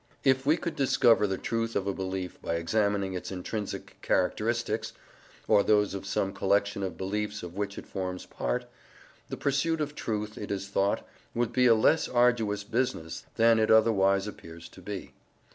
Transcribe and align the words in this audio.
If 0.23 0.47
we 0.47 0.57
could 0.57 0.75
discover 0.75 1.27
the 1.27 1.37
truth 1.37 1.75
of 1.75 1.85
a 1.85 1.93
belief 1.93 2.41
by 2.41 2.55
examining 2.55 3.13
its 3.13 3.31
intrinsic 3.31 3.97
characteristics, 4.01 4.93
or 5.47 5.61
those 5.61 5.93
of 5.93 6.07
some 6.07 6.33
collection 6.33 6.81
of 6.81 6.97
beliefs 6.97 7.43
of 7.43 7.53
which 7.53 7.77
it 7.77 7.85
forms 7.85 8.25
part, 8.25 8.65
the 9.29 9.37
pursuit 9.37 9.79
of 9.79 9.93
truth, 9.93 10.39
it 10.39 10.49
is 10.49 10.69
thought, 10.69 11.07
would 11.35 11.53
be 11.53 11.67
a 11.67 11.75
less 11.75 12.07
arduous 12.09 12.63
business 12.63 13.27
than 13.35 13.59
it 13.59 13.69
otherwise 13.69 14.25
appears 14.27 14.67
to 14.69 14.81
be. 14.81 15.13